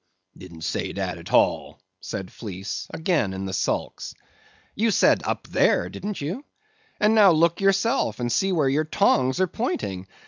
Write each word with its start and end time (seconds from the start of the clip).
"Didn't 0.35 0.63
say 0.63 0.93
dat 0.93 1.23
t'all," 1.27 1.77
said 1.99 2.31
Fleece, 2.31 2.87
again 2.89 3.33
in 3.35 3.45
the 3.45 3.53
sulks. 3.53 4.15
"You 4.73 4.89
said 4.89 5.21
up 5.25 5.45
there, 5.45 5.89
didn't 5.89 6.19
you? 6.21 6.43
and 6.99 7.13
now 7.13 7.29
look 7.31 7.61
yourself, 7.61 8.19
and 8.19 8.31
see 8.31 8.51
where 8.51 8.67
your 8.67 8.83
tongs 8.83 9.39
are 9.39 9.45
pointing. 9.45 10.07